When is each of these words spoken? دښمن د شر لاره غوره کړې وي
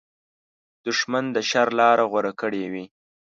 دښمن 0.85 1.25
د 1.35 1.37
شر 1.49 1.67
لاره 1.79 2.05
غوره 2.11 2.33
کړې 2.41 2.63
وي 2.71 2.85